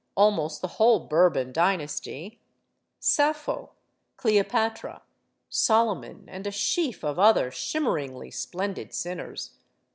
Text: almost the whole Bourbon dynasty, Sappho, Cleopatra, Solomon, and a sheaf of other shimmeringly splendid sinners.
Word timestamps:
almost 0.17 0.61
the 0.63 0.67
whole 0.79 1.01
Bourbon 1.01 1.51
dynasty, 1.53 2.39
Sappho, 2.99 3.73
Cleopatra, 4.17 5.03
Solomon, 5.47 6.25
and 6.27 6.47
a 6.47 6.51
sheaf 6.51 7.03
of 7.03 7.19
other 7.19 7.51
shimmeringly 7.51 8.31
splendid 8.33 8.95
sinners. 8.95 9.59